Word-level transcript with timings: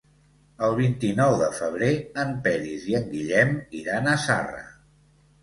El 0.67 0.71
vint-i-nou 0.77 1.33
de 1.41 1.49
febrer 1.57 1.89
en 2.23 2.33
Peris 2.47 2.89
i 2.93 2.97
en 3.01 3.07
Guillem 3.13 3.53
iran 3.83 4.11
a 4.15 4.19
Zarra. 4.27 4.67